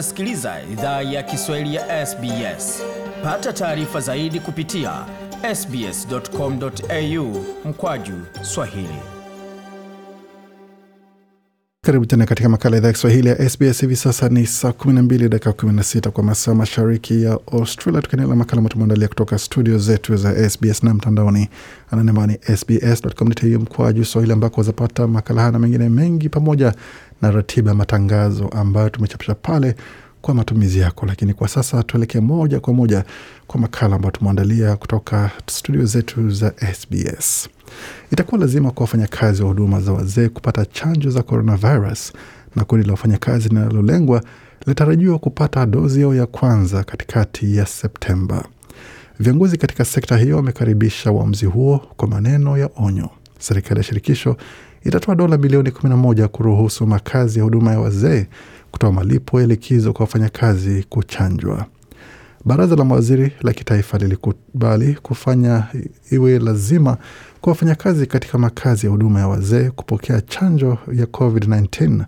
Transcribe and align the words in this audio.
Unasikiliza 0.00 0.56
idhaa 0.72 1.02
ya 1.02 1.22
Kiswahili 1.22 1.74
ya 1.74 2.06
SBS. 2.06 2.82
Pata 3.22 3.52
taarifa 3.52 4.00
zaidi 4.00 4.40
kupitia 4.40 4.92
sbs.com.au 5.54 7.44
mkwaju 7.64 8.12
swahili. 8.42 8.98
Karibu 11.84 12.06
tena 12.06 12.26
katika 12.26 12.48
makala 12.48 12.76
idhaa 12.76 12.86
ya 12.88 12.92
Kiswahili 12.94 13.28
ya 13.28 13.50
SBS. 13.50 13.80
Hivi 13.80 13.96
sasa 13.96 14.28
ni 14.28 14.46
saa 14.46 14.68
12 14.68 15.28
dakika 15.28 15.50
16 15.50 16.10
kwa 16.10 16.24
masaa 16.24 16.54
mashariki 16.54 17.22
ya 17.22 17.38
Australia, 17.52 18.02
tukiendelea 18.02 18.36
makala 18.36 18.62
matumeandalia 18.62 19.08
kutoka 19.08 19.38
studio 19.38 19.78
zetu 19.78 20.16
za 20.16 20.50
SBS 20.50 20.82
na 20.82 20.94
mtandaoni 20.94 21.48
ananembani 21.90 22.38
sbs.com.au 22.56 23.60
mkwaju 23.60 24.04
swahili, 24.04 24.32
ambako 24.32 24.60
wazapata 24.60 25.06
makala 25.06 25.40
haya 25.40 25.52
na 25.52 25.58
mengine 25.58 25.88
mengi 25.88 26.28
pamoja 26.28 26.74
na 27.22 27.30
ratiba 27.30 27.70
ya 27.70 27.74
matangazo 27.74 28.48
ambayo 28.48 28.88
tumechapisha 28.90 29.34
pale 29.34 29.74
kwa 30.22 30.34
matumizi 30.34 30.78
yako. 30.78 31.06
Lakini 31.06 31.34
kwa 31.34 31.48
sasa 31.48 31.82
tuelekee 31.82 32.20
moja 32.20 32.60
kwa 32.60 32.74
moja 32.74 33.04
kwa 33.46 33.60
makala 33.60 33.96
ambayo 33.96 34.10
tumeandalia 34.12 34.76
kutoka 34.76 35.30
studio 35.46 35.84
zetu 35.84 36.30
za 36.30 36.52
SBS. 36.74 37.48
Itakuwa 38.12 38.40
lazima 38.40 38.70
kwa 38.70 38.84
wafanyakazi 38.84 39.42
wa 39.42 39.48
huduma 39.48 39.80
za 39.80 39.92
wazee 39.92 40.28
kupata 40.28 40.64
chanjo 40.64 41.10
za 41.10 41.22
coronavirus, 41.22 42.12
na 42.56 42.64
kundi 42.64 42.86
la 42.86 42.92
wafanyakazi 42.92 43.48
linalolengwa 43.48 44.22
linatarajiwa 44.66 45.18
kupata 45.18 45.66
dozi 45.66 46.00
yao 46.00 46.14
ya 46.14 46.26
kwanza 46.26 46.84
katikati 46.84 47.56
ya 47.56 47.66
Septemba. 47.66 48.44
Viongozi 49.20 49.56
katika 49.56 49.84
sekta 49.84 50.16
hiyo 50.16 50.36
wamekaribisha 50.36 51.12
uamuzi 51.12 51.46
huo 51.46 51.78
kwa 51.96 52.08
maneno 52.08 52.58
ya 52.58 52.70
onyo. 52.76 53.10
Serikali 53.38 53.78
ya 53.78 53.84
shirikisho 53.84 54.36
itatoa 54.84 55.14
dola 55.14 55.36
bilioni 55.36 55.70
11 55.70 56.26
kuruhusu 56.26 56.86
makazi 56.86 57.38
ya 57.38 57.44
huduma 57.44 57.72
ya 57.72 57.80
wazee 57.80 58.26
kutoa 58.70 58.92
malipo 58.92 59.40
ya 59.40 59.46
likizo 59.46 59.92
kwa 59.92 60.00
wafanyakazi 60.04 60.86
kuchanjwa. 60.88 61.66
Baraza 62.44 62.76
la 62.76 62.84
mawaziri 62.84 63.32
la 63.42 63.52
kitaifa 63.52 63.98
lilikubali 63.98 64.94
kufanya 65.02 65.64
iwe 66.10 66.38
lazima 66.38 66.96
kwa 67.40 67.50
wafanyakazi 67.50 68.06
katika 68.06 68.38
makazi 68.38 68.86
ya 68.86 68.92
huduma 68.92 69.20
ya 69.20 69.28
wazee 69.28 69.70
kupokea 69.70 70.20
chanjo 70.20 70.78
ya 70.92 71.04
COVID-19 71.06 72.04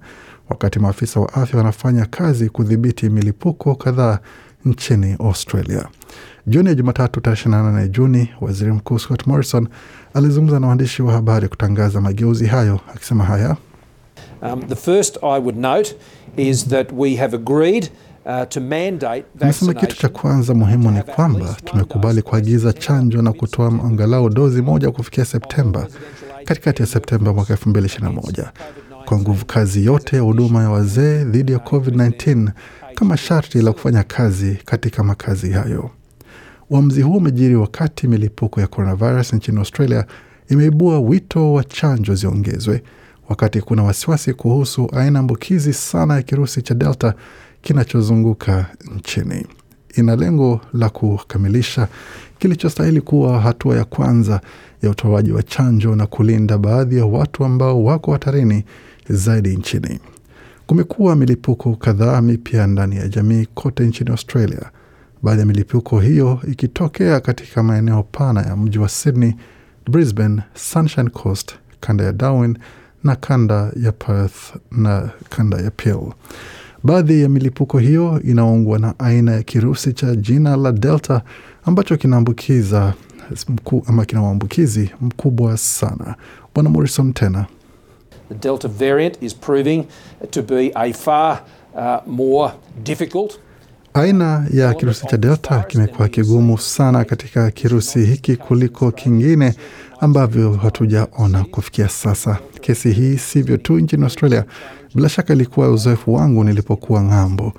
wakati 0.48 0.78
maafisa 0.78 1.20
wa 1.20 1.34
afya 1.34 1.58
wanafanya 1.58 2.06
kazi 2.06 2.48
kudhibiti 2.48 3.08
milipuko 3.08 3.74
kadhaa 3.74 4.18
nchini 4.64 5.16
Australia. 5.20 5.88
Jioni 6.46 6.68
ya 6.68 6.74
Jumatatu 6.74 7.20
tarehe 7.20 7.42
28 7.48 7.88
Juni, 7.88 8.28
waziri 8.40 8.72
mkuu 8.72 8.98
Scott 8.98 9.26
Morrison 9.26 9.68
alizungumza 10.14 10.60
na 10.60 10.66
waandishi 10.66 11.02
wa 11.02 11.12
habari 11.12 11.48
kutangaza 11.48 12.00
mageuzi 12.00 12.46
hayo, 12.46 12.80
akisema 12.94 13.24
haya: 13.24 13.56
Um, 14.42 14.62
the 14.62 14.76
first 14.76 15.16
I 15.22 15.38
would 15.40 15.56
note 15.56 15.94
is 16.36 16.68
that 16.68 16.88
we 16.96 17.16
have 17.16 17.36
agreed 17.36 17.90
uh, 18.24 18.44
Amesema 19.40 19.74
kitu 19.74 19.96
cha 19.96 20.08
kwanza 20.08 20.54
muhimu 20.54 20.90
ni 20.90 21.02
kwamba 21.02 21.56
tumekubali 21.64 22.22
kuagiza 22.22 22.72
chanjo 22.72 23.22
na 23.22 23.32
kutoa 23.32 23.66
angalau 23.68 24.28
dozi 24.30 24.62
moja 24.62 24.90
kufikia 24.90 25.24
Septemba, 25.24 25.86
katikati 26.44 26.82
ya 26.82 26.88
Septemba 26.88 27.32
mwaka 27.34 27.54
2021 27.54 28.48
kwa 29.04 29.18
nguvu 29.18 29.44
kazi 29.46 29.84
yote 29.84 30.16
ya 30.16 30.22
huduma 30.22 30.62
ya 30.62 30.70
wazee 30.70 31.24
dhidi 31.24 31.52
ya 31.52 31.58
COVID-19 31.58 32.48
kama 32.94 33.16
sharti 33.16 33.62
la 33.62 33.72
kufanya 33.72 34.02
kazi 34.02 34.58
katika 34.64 35.02
makazi 35.04 35.50
hayo. 35.50 35.90
Uamuzi 36.70 37.02
huo 37.02 37.16
umejiri 37.16 37.56
wakati 37.56 38.08
milipuko 38.08 38.60
ya 38.60 38.66
coronavirus 38.66 39.32
nchini 39.32 39.58
Australia 39.58 40.06
imeibua 40.48 41.00
wito 41.00 41.52
wa 41.52 41.64
chanjo 41.64 42.14
ziongezwe, 42.14 42.82
wakati 43.28 43.60
kuna 43.60 43.82
wasiwasi 43.82 44.32
kuhusu 44.34 44.90
aina 44.96 45.18
ambukizi 45.18 45.72
sana 45.72 46.14
ya 46.14 46.22
kirusi 46.22 46.62
cha 46.62 46.74
Delta 46.74 47.14
kinachozunguka 47.62 48.66
nchini. 48.96 49.46
Ina 49.96 50.16
lengo 50.16 50.60
la 50.72 50.88
kukamilisha 50.90 51.88
kilichostahili 52.38 53.00
kuwa 53.00 53.40
hatua 53.40 53.76
ya 53.76 53.84
kwanza 53.84 54.40
ya 54.82 54.90
utoaji 54.90 55.32
wa 55.32 55.42
chanjo 55.42 55.96
na 55.96 56.06
kulinda 56.06 56.58
baadhi 56.58 56.98
ya 56.98 57.06
watu 57.06 57.44
ambao 57.44 57.84
wako 57.84 58.12
hatarini 58.12 58.64
zaidi 59.08 59.56
nchini. 59.56 60.00
Kumekuwa 60.72 61.16
milipuko 61.16 61.76
kadhaa 61.76 62.20
mipya 62.22 62.66
ndani 62.66 62.96
ya 62.96 63.08
jamii 63.08 63.46
kote 63.54 63.84
nchini 63.86 64.10
Australia, 64.10 64.70
baadhi 65.22 65.40
ya 65.40 65.46
milipuko 65.46 66.00
hiyo 66.00 66.40
ikitokea 66.48 67.20
katika 67.20 67.62
maeneo 67.62 68.02
pana 68.02 68.42
ya 68.42 68.56
mji 68.56 68.78
wa 68.78 68.88
Sydney, 68.88 69.34
Brisbane, 69.90 70.42
Sunshine 70.54 71.10
Coast, 71.10 71.54
kanda 71.80 72.04
ya 72.04 72.12
Darwin 72.12 72.58
na 73.04 73.16
kanda 73.16 73.72
ya 73.82 73.92
Perth 73.92 74.54
na 74.70 75.10
kanda 75.28 75.56
ya 75.58 75.70
Peel. 75.70 76.12
Baadhi 76.82 77.22
ya 77.22 77.28
milipuko 77.28 77.78
hiyo 77.78 78.20
inaungwa 78.24 78.78
na 78.78 78.94
aina 78.98 79.32
ya 79.32 79.42
kirusi 79.42 79.92
cha 79.92 80.16
jina 80.16 80.56
la 80.56 80.72
Delta 80.72 81.22
ambacho 81.64 81.96
kinaambukiza 81.96 82.94
mku, 83.48 83.84
ama 83.86 84.04
kina 84.04 84.22
uambukizi 84.22 84.90
mkubwa 85.00 85.56
sana. 85.56 86.14
Bwana 86.54 86.70
Morrison 86.70 87.12
tena 87.12 87.46
The 88.32 88.38
Delta 88.38 88.68
variant 88.68 89.22
is 89.22 89.34
proving 89.34 89.86
to 90.30 90.42
be 90.42 90.72
a 90.74 90.92
far 90.92 91.42
uh, 91.74 92.00
more 92.06 92.52
difficult 92.82 93.38
Aina 93.94 94.46
ya 94.52 94.74
kirusi 94.74 95.06
cha 95.06 95.16
Delta 95.16 95.60
kimekuwa 95.68 96.08
kigumu 96.08 96.58
sana 96.58 97.04
katika 97.04 97.50
kirusi 97.50 98.04
hiki 98.04 98.36
kuliko 98.36 98.90
kingine 98.90 99.54
ambavyo 100.00 100.52
hatujaona 100.52 101.44
kufikia 101.50 101.88
sasa. 101.88 102.38
Kesi 102.60 102.92
hii 102.92 103.16
sivyo 103.18 103.56
tu 103.56 103.78
nchini 103.78 104.04
Australia, 104.04 104.44
bila 104.94 105.08
shaka 105.08 105.32
ilikuwa 105.32 105.70
uzoefu 105.70 106.14
wangu 106.14 106.44
nilipokuwa 106.44 107.02
ng'ambo. 107.02 107.52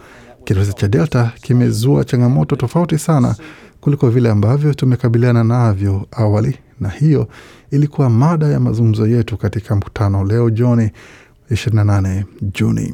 Kirusi 0.44 0.74
cha 0.74 0.88
Delta 0.88 1.32
kimezua 1.42 2.04
changamoto 2.04 2.56
tofauti 2.56 2.98
sana 2.98 3.36
kuliko 3.84 4.10
vile 4.10 4.30
ambavyo 4.30 4.74
tumekabiliana 4.74 5.44
navyo 5.44 6.08
awali, 6.12 6.58
na 6.80 6.90
hiyo 6.90 7.28
ilikuwa 7.72 8.10
mada 8.10 8.48
ya 8.48 8.60
mazungumzo 8.60 9.08
yetu 9.08 9.38
katika 9.38 9.76
mkutano 9.76 10.24
leo 10.26 10.50
Juni 10.50 10.92
28 11.52 12.24
Juni. 12.42 12.94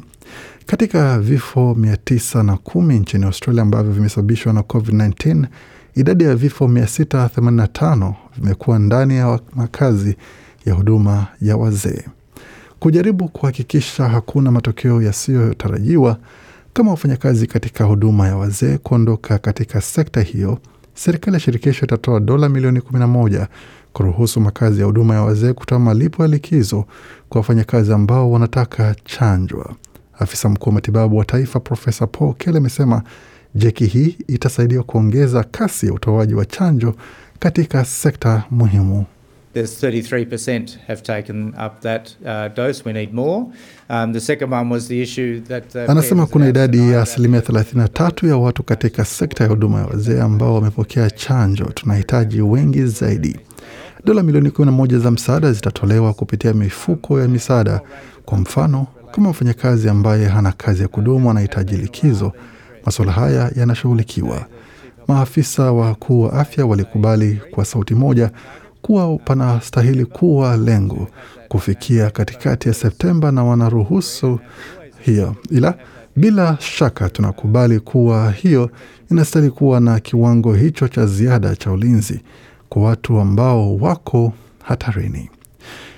Katika 0.66 1.18
vifo 1.18 1.74
mia 1.74 1.96
tisa 1.96 2.42
na 2.42 2.56
kumi 2.56 2.98
nchini 2.98 3.24
Australia 3.24 3.62
ambavyo 3.62 3.92
vimesababishwa 3.92 4.52
na 4.52 4.60
COVID-19, 4.60 5.46
idadi 5.94 6.24
ya 6.24 6.36
vifo 6.36 6.66
685 6.66 8.14
vimekuwa 8.38 8.78
ndani 8.78 9.16
ya 9.16 9.40
makazi 9.56 10.16
ya 10.66 10.74
huduma 10.74 11.26
ya 11.42 11.56
wazee. 11.56 12.04
Kujaribu 12.78 13.28
kuhakikisha 13.28 14.08
hakuna 14.08 14.50
matokeo 14.50 15.02
yasiyotarajiwa 15.02 16.18
kama 16.72 16.90
wafanyakazi 16.90 17.46
katika 17.46 17.84
huduma 17.84 18.28
ya 18.28 18.36
wazee 18.36 18.78
kuondoka 18.78 19.38
katika 19.38 19.80
sekta 19.80 20.20
hiyo, 20.20 20.58
serikali 20.94 21.34
ya 21.34 21.40
shirikisho 21.40 21.84
itatoa 21.86 22.20
dola 22.20 22.48
milioni 22.48 22.78
11 22.80 23.46
kuruhusu 23.92 24.40
makazi 24.40 24.80
ya 24.80 24.86
huduma 24.86 25.14
ya 25.14 25.22
wazee 25.22 25.52
kutoa 25.52 25.78
malipo 25.78 26.22
ya 26.22 26.28
likizo 26.28 26.84
kwa 27.28 27.38
wafanyakazi 27.40 27.92
ambao 27.92 28.30
wanataka 28.30 28.94
chanjwa. 29.04 29.74
Afisa 30.18 30.48
mkuu 30.48 30.70
wa 30.70 30.74
matibabu 30.74 31.16
wa 31.16 31.24
taifa 31.24 31.60
Profesa 31.60 32.06
Paul 32.06 32.34
Kelly 32.34 32.56
amesema 32.58 33.02
jeki 33.54 33.86
hii 33.86 34.16
itasaidia 34.28 34.82
kuongeza 34.82 35.44
kasi 35.44 35.86
ya 35.86 35.92
utoaji 35.92 36.34
wa 36.34 36.44
chanjo 36.44 36.94
katika 37.38 37.84
sekta 37.84 38.44
muhimu. 38.50 39.04
There's 39.52 39.74
33% 39.82 40.78
have 40.86 41.02
taken 41.02 41.54
up 41.56 41.80
that 41.80 42.14
uh, 42.24 42.48
dose. 42.48 42.84
We 42.84 42.92
need 42.92 43.12
more. 43.12 43.52
Um, 43.88 44.12
the 44.12 44.20
second 44.20 44.50
one 44.52 44.68
was 44.70 44.86
the 44.86 45.02
issue 45.02 45.40
that 45.40 45.74
uh, 45.76 45.90
Anasema 45.90 46.26
kuna 46.26 46.48
idadi 46.48 46.90
ya 46.90 47.02
asilimia 47.02 47.40
33 47.40 48.28
ya 48.28 48.36
watu 48.36 48.62
katika 48.62 49.04
sekta 49.04 49.44
ya 49.44 49.50
huduma 49.50 49.78
ya 49.80 49.86
wazee 49.86 50.20
ambao 50.20 50.54
wamepokea 50.54 51.10
chanjo. 51.10 51.64
Tunahitaji 51.64 52.40
wengi 52.42 52.86
zaidi. 52.86 53.36
Dola 54.04 54.22
milioni 54.22 54.48
11 54.48 54.98
za 54.98 55.10
msaada 55.10 55.52
zitatolewa 55.52 56.14
kupitia 56.14 56.52
mifuko 56.54 57.20
ya 57.20 57.28
misaada. 57.28 57.80
Kwa 58.24 58.38
mfano, 58.38 58.86
kama 59.12 59.30
mfanyakazi 59.30 59.88
ambaye 59.88 60.26
hana 60.26 60.52
kazi 60.52 60.82
ya 60.82 60.88
kudumu 60.88 61.30
anahitaji 61.30 61.76
likizo, 61.76 62.32
masuala 62.86 63.12
haya 63.12 63.50
yanashughulikiwa. 63.56 64.46
Maafisa 65.08 65.72
wakuu 65.72 66.22
wa 66.22 66.32
afya 66.32 66.66
walikubali 66.66 67.40
kwa 67.50 67.64
sauti 67.64 67.94
moja 67.94 68.30
kuwa 68.82 69.18
panastahili 69.18 70.04
kuwa 70.04 70.56
lengo 70.56 71.08
kufikia 71.48 72.10
katikati 72.10 72.68
ya 72.68 72.74
Septemba 72.74 73.32
na 73.32 73.44
wanaruhusu 73.44 74.38
hiyo, 75.00 75.36
ila 75.50 75.74
bila 76.16 76.56
shaka 76.60 77.08
tunakubali 77.10 77.80
kuwa 77.80 78.30
hiyo 78.32 78.70
inastahili 79.10 79.50
kuwa 79.50 79.80
na 79.80 80.00
kiwango 80.00 80.54
hicho 80.54 80.88
cha 80.88 81.06
ziada 81.06 81.56
cha 81.56 81.70
ulinzi 81.72 82.20
kwa 82.68 82.82
watu 82.82 83.20
ambao 83.20 83.76
wako 83.76 84.32
hatarini. 84.62 85.30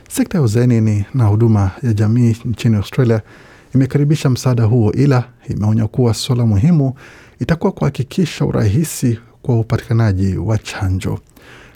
Sekta 0.08 0.38
ya 0.38 0.42
uzeeni 0.44 1.04
na 1.14 1.24
huduma 1.24 1.70
ya 1.82 1.92
jamii 1.92 2.36
nchini 2.44 2.76
Australia 2.76 3.22
imekaribisha 3.74 4.30
msaada 4.30 4.64
huo, 4.64 4.92
ila 4.92 5.24
imeonya 5.48 5.86
kuwa 5.86 6.14
suala 6.14 6.46
muhimu 6.46 6.94
itakuwa 7.40 7.72
kuhakikisha 7.72 8.44
urahisi 8.44 9.18
kwa 9.42 9.60
upatikanaji 9.60 10.36
wa 10.36 10.58
chanjo. 10.58 11.18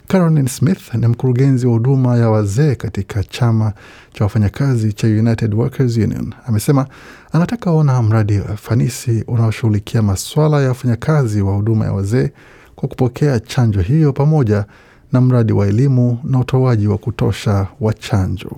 Caroline 0.07 0.47
Smith 0.49 0.93
ni 0.93 1.07
mkurugenzi 1.07 1.67
wa 1.67 1.73
huduma 1.73 2.17
ya 2.17 2.29
wazee 2.29 2.75
katika 2.75 3.23
chama 3.23 3.73
cha 4.13 4.23
wafanyakazi 4.23 4.93
cha 4.93 5.07
United 5.07 5.53
Workers 5.53 5.97
Union. 5.97 6.33
Amesema 6.45 6.87
anataka 7.31 7.71
ona 7.71 8.01
mradi 8.01 8.39
fanisi 8.55 9.23
unaoshughulikia 9.27 10.01
maswala 10.01 10.61
ya 10.61 10.67
wafanyakazi 10.69 11.41
wa 11.41 11.53
huduma 11.55 11.85
ya 11.85 11.93
wazee 11.93 12.31
kwa 12.75 12.89
kupokea 12.89 13.39
chanjo 13.39 13.81
hiyo 13.81 14.13
pamoja 14.13 14.65
na 15.11 15.21
mradi 15.21 15.53
wa 15.53 15.67
elimu 15.67 16.19
na 16.23 16.39
utoaji 16.39 16.87
wa 16.87 16.97
kutosha 16.97 17.67
wa 17.79 17.93
chanjo. 17.93 18.51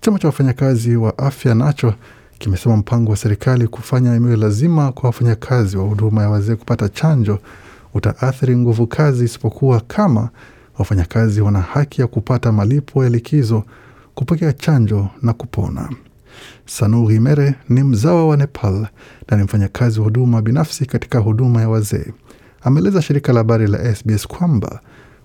Chama 0.00 0.18
cha 0.18 0.28
wafanyakazi 0.28 0.96
wa 0.96 1.18
afya 1.18 1.54
nacho 1.54 1.94
kimesema 2.38 2.76
mpango 2.76 3.10
wa 3.10 3.16
serikali 3.16 3.68
kufanya 3.68 4.16
imewe 4.16 4.36
lazima 4.36 4.92
kwa 4.92 5.06
wafanyakazi 5.06 5.76
wa 5.76 5.84
huduma 5.84 6.22
ya 6.22 6.30
wazee 6.30 6.54
kupata 6.54 6.88
chanjo 6.88 7.38
utaathiri 7.94 8.56
nguvu 8.56 8.86
kazi, 8.86 9.24
isipokuwa 9.24 9.80
kama 9.80 10.28
wafanyakazi 10.80 11.40
wana 11.40 11.60
haki 11.60 12.00
ya 12.00 12.06
kupata 12.06 12.52
malipo 12.52 13.04
ya 13.04 13.10
likizo, 13.10 13.64
kupokea 14.14 14.52
chanjo 14.52 15.08
na 15.22 15.32
kupona. 15.32 15.88
Sanu 16.66 17.06
Himere 17.06 17.54
ni 17.68 17.82
mzawa 17.82 18.28
wa 18.28 18.36
Nepal 18.36 18.86
na 19.30 19.36
ni 19.36 19.42
mfanyakazi 19.42 19.98
wa 20.00 20.04
huduma 20.04 20.42
binafsi 20.42 20.86
katika 20.86 21.18
huduma 21.18 21.60
ya 21.60 21.68
wazee. 21.68 22.12
Ameeleza 22.62 23.02
shirika 23.02 23.32
la 23.32 23.38
habari 23.40 23.66
la 23.66 23.94
SBS 23.94 24.26
kwamba 24.26 24.80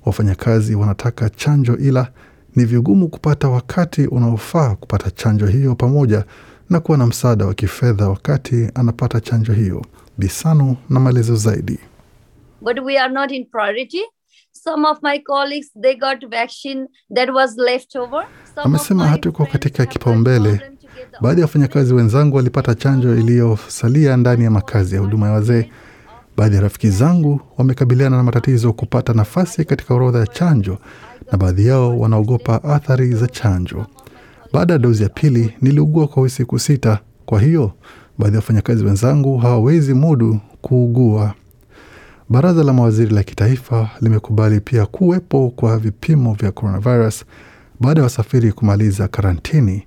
wafanyakazi 0.06 0.76
wanataka 0.76 1.30
chanjo, 1.30 1.78
ila 1.78 2.12
ni 2.56 2.66
vigumu 2.66 3.08
kupata 3.08 3.50
wakati 3.50 4.08
unaofaa 4.08 4.76
kupata 4.76 5.12
chanjo 5.12 5.48
hiyo, 5.48 5.76
pamoja 5.76 6.26
na 6.70 6.80
kuwa 6.80 6.98
na 6.98 7.06
msaada 7.08 7.46
wa 7.46 7.54
kifedha 7.54 8.10
wakati 8.10 8.70
anapata 8.76 9.20
chanjo 9.22 9.54
hiyo. 9.54 9.86
Bisanu 10.18 10.78
na 10.90 11.00
maelezo 11.00 11.36
zaidi. 11.36 11.80
but 12.62 12.80
we 12.80 12.98
are 12.98 13.14
not 13.14 13.32
in 13.32 13.46
priority. 13.46 14.02
Some 14.64 14.86
of 14.88 14.98
my 15.04 15.20
colleagues 15.20 15.70
they 15.82 15.96
got 15.96 16.26
vaccine 16.30 16.88
that 17.16 17.30
was 17.30 17.58
left 17.58 17.96
over. 17.96 18.26
Amesema 18.56 19.08
hatuko 19.08 19.46
katika 19.46 19.86
kipaumbele. 19.86 20.62
Baadhi 21.22 21.42
ya 21.42 21.46
wafanyakazi 21.46 21.94
wenzangu 21.94 22.36
walipata 22.36 22.76
chanjo 22.76 23.16
iliyosalia 23.16 24.18
ndani 24.18 24.44
ya 24.44 24.52
makazi 24.52 24.96
ya 24.96 25.02
huduma 25.02 25.28
ya 25.28 25.34
wazee. 25.34 25.70
Baadhi 26.38 26.56
ya 26.56 26.62
rafiki 26.62 26.90
zangu 26.90 27.42
wamekabiliana 27.58 28.18
na 28.18 28.24
matatizo 28.24 28.74
kupata 28.74 29.14
nafasi 29.14 29.66
katika 29.66 29.94
orodha 29.94 30.20
ya 30.20 30.28
chanjo, 30.28 30.78
na 31.32 31.38
baadhi 31.38 31.68
yao 31.68 32.00
wanaogopa 32.00 32.64
athari 32.64 33.12
za 33.14 33.28
chanjo. 33.28 33.86
Baada 34.54 34.74
ya 34.74 34.80
dozi 34.80 35.04
ya 35.04 35.10
pili 35.10 35.54
niliugua 35.62 36.08
kwa 36.08 36.30
siku 36.30 36.60
sita, 36.60 37.00
kwa 37.26 37.42
hiyo 37.42 37.72
baadhi 38.18 38.34
ya 38.36 38.40
wafanyakazi 38.40 38.86
wenzangu 38.86 39.38
hawawezi 39.38 39.94
mudu 39.94 40.40
kuugua. 40.62 41.34
Baraza 42.30 42.64
la 42.64 42.74
mawaziri 42.74 43.14
la 43.16 43.24
kitaifa 43.24 43.90
limekubali 44.02 44.60
pia 44.60 44.86
kuwepo 44.86 45.50
kwa 45.56 45.78
vipimo 45.78 46.34
vya 46.34 46.52
coronavirus 46.52 47.26
baada 47.80 48.00
ya 48.00 48.04
wasafiri 48.04 48.52
kumaliza 48.52 49.08
karantini 49.08 49.84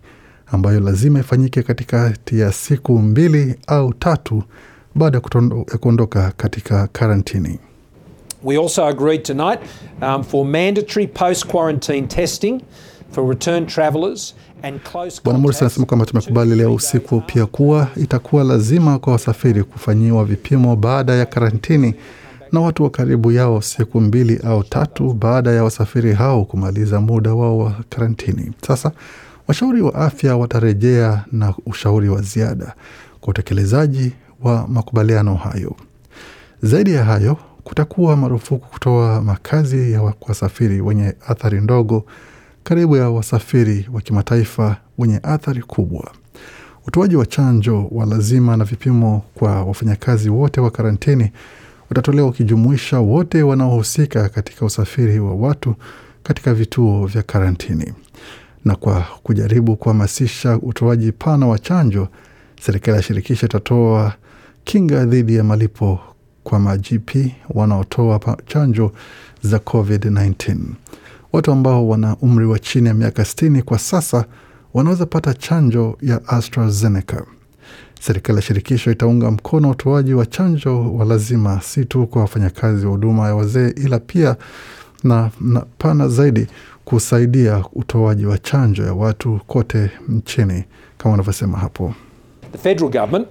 ambayo 0.46 0.80
lazima 0.80 1.20
ifanyike 1.20 1.62
katikati 1.62 2.38
ya 2.40 2.52
siku 2.52 2.98
mbili 2.98 3.54
au 3.66 3.94
tatu 3.94 4.42
baada 4.94 5.18
ya 5.18 5.78
kuondoka 5.80 6.32
katika 6.36 6.86
karantini. 6.86 7.58
We 8.44 8.56
also 8.56 8.86
agreed 8.86 9.22
tonight 9.22 9.60
um, 10.02 10.22
for 10.24 10.46
mandatory 10.46 11.06
post 11.06 11.46
quarantine 11.46 12.06
testing 12.06 12.60
for 13.10 13.28
return 13.28 13.66
travellers 13.66 14.34
and 14.62 14.80
close 14.82 15.20
Bwana 15.24 15.38
Morrison 15.38 15.64
anasema 15.66 15.86
kwamba 15.86 16.06
tumekubali 16.06 16.54
leo 16.54 16.74
usiku 16.74 17.20
pia 17.20 17.46
kuwa 17.46 17.88
itakuwa 17.96 18.44
lazima 18.44 18.98
kwa 18.98 19.12
wasafiri 19.12 19.62
kufanyiwa 19.64 20.24
vipimo 20.24 20.76
baada 20.76 21.12
ya 21.14 21.26
karantini 21.26 21.94
na 22.52 22.60
watu 22.60 22.82
wa 22.84 22.90
karibu 22.90 23.32
yao 23.32 23.62
siku 23.62 24.00
mbili 24.00 24.40
au 24.44 24.62
tatu 24.64 25.12
baada 25.14 25.50
ya 25.50 25.64
wasafiri 25.64 26.12
hao 26.12 26.44
kumaliza 26.44 27.00
muda 27.00 27.34
wao 27.34 27.58
wa 27.58 27.72
karantini. 27.88 28.52
Sasa 28.66 28.92
washauri 29.48 29.82
wa 29.82 29.94
afya 29.94 30.36
watarejea 30.36 31.24
na 31.32 31.54
ushauri 31.66 32.08
wa 32.08 32.22
ziada 32.22 32.74
kwa 33.20 33.30
utekelezaji 33.30 34.12
wa 34.42 34.68
makubaliano 34.68 35.34
hayo. 35.34 35.76
Zaidi 36.62 36.92
ya 36.94 37.04
hayo, 37.04 37.36
kutakuwa 37.64 38.16
marufuku 38.16 38.68
kutoa 38.68 39.22
makazi 39.22 39.92
ya 39.92 40.02
wasafiri 40.28 40.80
wenye 40.80 41.14
athari 41.28 41.60
ndogo 41.60 42.04
karibu 42.64 42.96
ya 42.96 43.10
wasafiri 43.10 43.88
wa 43.92 44.00
kimataifa 44.00 44.76
wenye 44.98 45.20
athari 45.22 45.62
kubwa. 45.62 46.10
Utoaji 46.86 47.16
wa 47.16 47.26
chanjo 47.26 47.88
wa 47.90 48.06
lazima 48.06 48.56
na 48.56 48.64
vipimo 48.64 49.22
kwa 49.34 49.64
wafanyakazi 49.64 50.30
wote 50.30 50.60
wa 50.60 50.70
karantini 50.70 51.32
utatolewa 51.90 52.28
ukijumuisha 52.28 53.00
wote 53.00 53.42
wanaohusika 53.42 54.28
katika 54.28 54.66
usafiri 54.66 55.18
wa 55.20 55.34
watu 55.34 55.74
katika 56.22 56.54
vituo 56.54 57.06
vya 57.06 57.22
karantini. 57.22 57.92
Na 58.64 58.76
kwa 58.76 59.04
kujaribu 59.22 59.76
kuhamasisha 59.76 60.58
utoaji 60.58 61.12
pana 61.12 61.46
wa 61.46 61.58
chanjo, 61.58 62.08
serikali 62.60 62.96
ya 62.96 63.02
shirikisho 63.02 63.46
itatoa 63.46 64.12
kinga 64.64 65.04
dhidi 65.04 65.34
ya 65.36 65.44
malipo 65.44 66.00
kwa 66.44 66.58
ma-GP 66.58 67.10
wanaotoa 67.50 68.36
chanjo 68.46 68.92
za 69.42 69.56
COVID-19. 69.58 70.56
Watu 71.32 71.52
ambao 71.52 71.88
wana 71.88 72.16
umri 72.16 72.46
wa 72.46 72.58
chini 72.58 72.88
ya 72.88 72.94
miaka 72.94 73.22
60 73.22 73.62
kwa 73.62 73.78
sasa 73.78 74.24
wanaweza 74.74 75.06
pata 75.06 75.34
chanjo 75.34 75.98
ya 76.02 76.28
AstraZeneca. 76.28 77.22
Serikali 78.00 78.36
ya 78.36 78.42
shirikisho 78.42 78.90
itaunga 78.90 79.30
mkono 79.30 79.70
utoaji 79.70 80.14
wa 80.14 80.26
chanjo 80.26 80.92
wa 80.94 81.04
lazima 81.04 81.60
si 81.60 81.84
tu 81.84 82.06
kwa 82.06 82.22
wafanyakazi 82.22 82.86
wa 82.86 82.92
huduma 82.92 83.26
ya 83.26 83.34
wazee, 83.34 83.68
ila 83.76 83.98
pia 83.98 84.36
na, 85.04 85.30
na 85.40 85.60
pana 85.78 86.08
zaidi 86.08 86.46
kusaidia 86.84 87.64
utoaji 87.72 88.26
wa 88.26 88.38
chanjo 88.38 88.84
ya 88.84 88.92
watu 88.92 89.40
kote 89.46 89.90
nchini 90.08 90.64
kama 90.98 91.10
wanavyosema 91.10 91.58
hapo. 91.58 91.94
the 92.52 92.58
federal 92.58 92.90
government 92.90 93.28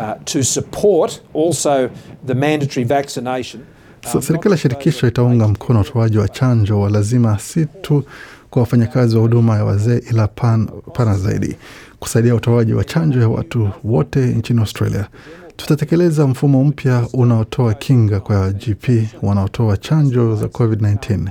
uh, 0.00 0.12
to 0.24 0.44
support 0.44 1.22
also 1.34 1.88
the 2.26 2.34
mandatory 2.34 2.84
vaccination. 2.84 3.62
So, 4.12 4.20
serikali 4.22 4.52
ya 4.52 4.58
shirikisho 4.58 5.06
itaunga 5.08 5.48
mkono 5.48 5.80
utoaji 5.80 6.18
wa 6.18 6.28
chanjo 6.28 6.80
wa 6.80 6.90
lazima 6.90 7.38
si 7.38 7.66
tu 7.66 8.04
kwa 8.50 8.60
wafanyakazi 8.62 9.16
wa 9.16 9.22
huduma 9.22 9.56
ya 9.56 9.64
wazee 9.64 9.98
ila 10.10 10.28
pan, 10.28 10.68
pana 10.94 11.18
zaidi 11.18 11.56
kusaidia 12.04 12.34
utoaji 12.34 12.74
wa 12.74 12.84
chanjo 12.84 13.20
ya 13.20 13.28
watu 13.28 13.70
wote 13.84 14.20
nchini 14.26 14.60
Australia. 14.60 15.08
Tutatekeleza 15.56 16.26
mfumo 16.26 16.64
mpya 16.64 17.06
unaotoa 17.12 17.74
kinga 17.74 18.20
kwa 18.20 18.50
GP 18.50 18.88
wanaotoa 19.22 19.76
chanjo 19.76 20.36
za 20.36 20.46
COVID-19. 20.46 21.28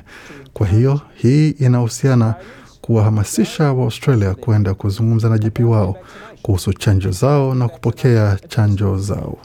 Kwa 0.54 0.68
hiyo 0.68 1.02
hii 1.16 1.50
inahusiana 1.50 2.36
kuwahamasisha 2.81 3.74
Waaustralia 3.74 4.36
kwenda 4.36 4.74
kuzungumza 4.74 5.30
na 5.30 5.38
GP 5.38 5.60
wao 5.60 5.96
kuhusu 6.42 6.74
chanjo 6.74 7.12
zao 7.12 7.56
na 7.56 7.68
kupokea 7.68 8.38
chanjo 8.48 8.98
zao. 8.98 9.38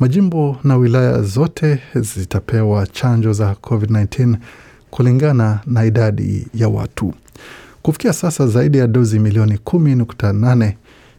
Majimbo 0.00 0.56
na 0.64 0.76
wilaya 0.76 1.22
zote 1.22 1.78
zitapewa 1.94 2.86
chanjo 2.86 3.32
za 3.32 3.52
COVID-19 3.52 4.36
kulingana 4.90 5.60
na 5.66 5.84
idadi 5.84 6.46
ya 6.54 6.68
watu. 6.68 7.14
Kufikia 7.86 8.12
sasa 8.12 8.46
zaidi 8.46 8.78
ya 8.78 8.86
dozi 8.86 9.18
milioni 9.18 9.54
10.8 9.64 10.72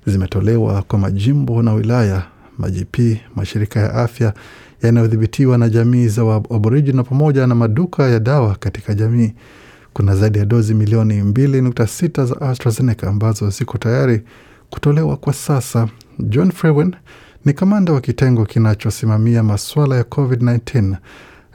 zimetolewa 0.06 0.82
kwa 0.82 1.00
majimbo 1.00 1.62
na 1.62 1.74
wilaya, 1.74 2.24
majipi, 2.58 3.22
mashirika 3.36 3.80
ya 3.80 3.94
afya 3.94 4.34
yanayodhibitiwa 4.82 5.58
na 5.58 5.70
jamii 5.70 6.08
za 6.08 6.36
Aboriginal 6.36 7.04
pamoja 7.06 7.48
na 7.48 7.56
maduka 7.56 8.04
ya 8.08 8.20
dawa 8.20 8.56
katika 8.56 8.94
jamii. 8.94 9.34
Kuna 9.94 10.16
zaidi 10.16 10.40
ya 10.40 10.46
dozi 10.46 10.74
milioni 10.74 11.22
2.6 11.22 12.26
za 12.26 12.42
AstraZeneca 12.42 13.04
ambazo 13.08 13.50
ziko 13.50 13.78
tayari 13.78 14.22
kutolewa 14.70 15.18
kwa 15.18 15.34
sasa. 15.34 15.88
John 16.20 16.52
Frewen 16.52 16.96
ni 17.46 17.54
kamanda 17.54 17.94
wa 17.94 18.02
kitengo 18.02 18.46
kinachosimamia 18.46 19.44
masuala 19.44 19.96
ya 19.96 20.04
COVID-19 20.04 20.96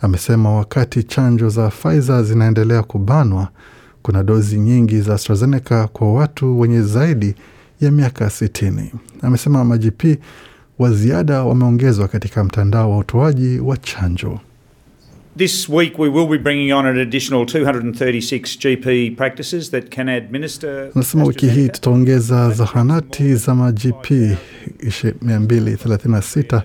amesema 0.02 0.54
wakati 0.56 1.02
chanjo 1.02 1.48
za 1.48 1.68
Pfizer 1.68 2.24
zinaendelea 2.24 2.82
kubanwa, 2.82 3.48
kuna 4.02 4.22
dozi 4.22 4.58
nyingi 4.58 5.00
za 5.00 5.14
AstraZeneca 5.14 5.88
kwa 5.92 6.12
watu 6.12 6.60
wenye 6.60 6.82
zaidi 6.82 7.34
ya 7.80 7.90
miaka 7.90 8.26
60. 8.26 8.84
Amesema 9.22 9.64
MAJP 9.64 10.04
wa 10.78 10.92
ziada 10.92 11.42
wameongezwa 11.44 12.08
katika 12.08 12.44
mtandao 12.44 12.90
wa 12.90 12.98
utoaji 12.98 13.58
wa 13.58 13.76
chanjo. 13.76 14.40
This 15.36 15.68
week, 15.68 15.98
we 15.98 16.08
will 16.08 16.28
be 16.28 16.38
bringing 16.38 16.72
on 16.72 16.86
an 16.86 16.98
additional 16.98 17.44
236 17.44 18.58
GP 18.58 19.16
practices 19.16 19.70
that 19.70 19.88
can 19.94 20.08
administer. 20.08 20.90
Nasema 20.94 21.24
wiki 21.24 21.46
hii 21.48 21.68
tutaongeza 21.68 22.50
zahanati 22.50 23.34
za 23.34 23.54
ma-GP 23.54 24.10
236 25.24 26.62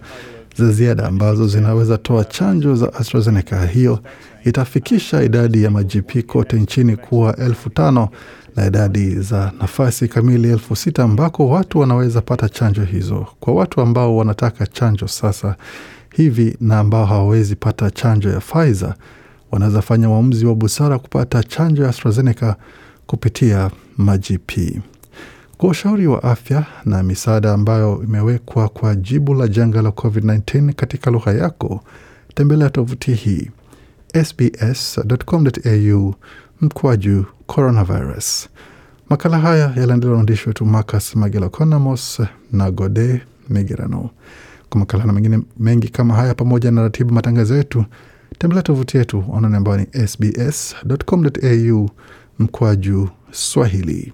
za 0.57 0.71
ziada 0.71 1.07
ambazo 1.07 1.47
zinaweza 1.47 1.97
toa 1.97 2.23
chanjo 2.25 2.75
za 2.75 2.93
AstraZeneca. 2.93 3.65
Hiyo 3.73 3.99
itafikisha 4.45 5.23
idadi 5.23 5.63
ya 5.63 5.71
ma-GP 5.71 6.25
kote 6.25 6.55
nchini 6.59 6.95
kuwa 6.95 7.35
elfu 7.37 7.69
tano 7.69 8.09
na 8.55 8.65
idadi 8.67 9.15
za 9.15 9.51
nafasi 9.61 10.07
kamili 10.07 10.49
elfu 10.49 10.75
sita 10.75 11.03
ambako 11.03 11.49
watu 11.49 11.79
wanaweza 11.79 12.21
pata 12.21 12.49
chanjo 12.49 12.83
hizo. 12.83 13.27
Kwa 13.39 13.53
watu 13.53 13.81
ambao 13.81 14.17
wanataka 14.17 14.67
chanjo 14.67 15.07
sasa 15.07 15.55
hivi 16.15 16.57
na 16.61 16.79
ambao 16.79 17.05
hawawezi 17.05 17.55
pata 17.55 17.91
chanjo 17.91 18.29
ya 18.29 18.39
Pfizer, 18.39 18.93
wanaweza 19.51 19.81
fanya 19.81 20.09
uamuzi 20.09 20.45
wa 20.45 20.55
busara 20.55 20.99
kupata 20.99 21.43
chanjo 21.43 21.83
ya 21.83 21.89
AstraZeneca 21.89 22.55
kupitia 23.07 23.71
maGP. 23.97 24.51
Kwa 25.57 25.69
ushauri 25.69 26.07
wa 26.07 26.23
afya 26.23 26.65
na 26.85 27.03
misaada 27.03 27.53
ambayo 27.53 28.03
imewekwa 28.03 28.69
kwa 28.69 28.95
jibu 28.95 29.33
la 29.33 29.47
janga 29.47 29.81
la 29.81 29.89
COVID-19 29.89 30.73
katika 30.73 31.11
lugha 31.11 31.31
yako, 31.33 31.83
tembelea 32.35 32.69
tovuti 32.69 33.13
hii 33.13 33.49
sbs.com.au 34.25 36.15
mkwaju 36.61 37.25
coronavirus. 37.47 38.49
Makala 39.09 39.37
haya 39.39 39.63
yaliandaliwa 39.75 40.11
na 40.11 40.15
waandishi 40.17 40.47
wetu 40.49 40.65
Marcus 40.65 41.15
magelaconamos 41.15 42.21
na 42.51 42.71
Gode 42.71 43.21
Migerano. 43.49 44.09
Kwa 44.69 44.79
makala 44.79 45.05
na 45.05 45.13
mengine 45.13 45.39
mengi 45.59 45.89
kama 45.89 46.13
haya, 46.15 46.33
pamoja 46.35 46.71
na 46.71 46.81
ratibu 46.81 47.13
matangazo 47.13 47.55
yetu, 47.57 47.85
tembelea 48.37 48.63
tovuti 48.63 48.97
yetu 48.97 49.23
onani 49.31 49.55
ambayo 49.55 49.77
ni 49.77 50.07
sbs.com.au 50.07 51.89
mkwaju 52.39 53.09
Swahili. 53.31 54.13